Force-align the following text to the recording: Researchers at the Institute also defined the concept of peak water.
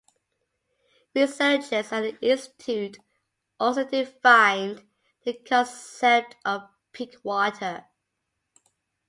Researchers 1.13 1.91
at 1.91 2.01
the 2.01 2.17
Institute 2.27 2.97
also 3.59 3.85
defined 3.85 4.83
the 5.23 5.33
concept 5.47 6.37
of 6.43 6.63
peak 6.91 7.17
water. 7.21 7.85